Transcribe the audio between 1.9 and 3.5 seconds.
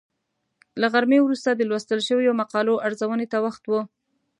شویو مقالو ارزونې ته